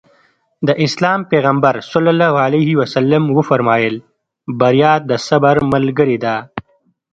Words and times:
د 0.67 0.69
اسلام 0.85 1.19
پيغمبر 1.31 1.75
ص 1.89 1.91
وفرمايل 3.37 3.95
بريا 4.59 4.93
د 5.09 5.11
صبر 5.27 5.55
ملګرې 5.73 6.17
ده. 6.25 6.35